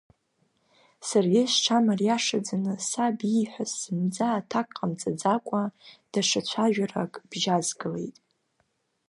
[1.07, 5.69] Саргьы сҽамариашаӡаны саб ииҳәаз зынӡа аҭак ҟамҵаӡакәан,
[6.11, 8.15] даҽа цәажәарак бжьазгалеит.